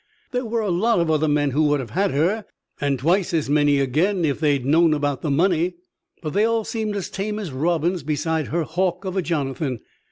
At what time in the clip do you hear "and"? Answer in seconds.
2.79-2.97